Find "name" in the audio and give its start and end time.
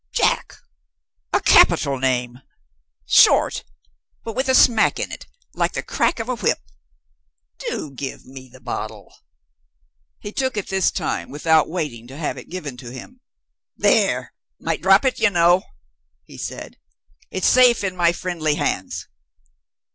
1.99-2.39